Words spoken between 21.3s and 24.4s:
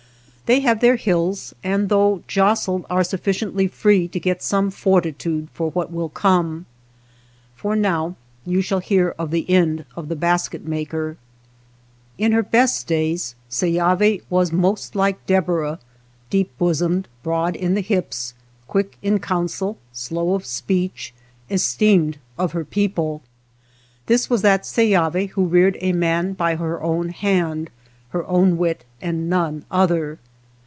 esteemed of her people. This